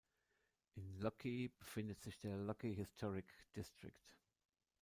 In 0.73 0.97
Locke 0.99 1.51
befindet 1.59 2.01
sich 2.01 2.17
der 2.17 2.35
"Locke 2.35 2.65
Historic 2.65 3.27
District". 3.55 4.01